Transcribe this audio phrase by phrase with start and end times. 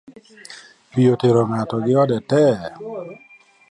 [0.91, 2.55] Pi otero ng’ato gi ode tee